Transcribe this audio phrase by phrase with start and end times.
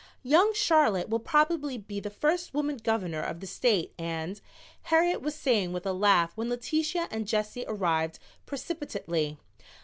[0.23, 4.41] "Young Charlotte will probably be the first woman governor of the state and"
[4.89, 8.17] Harriet was saying with a laugh when Letitia and Jessie arrived
[8.47, 9.37] precipitately.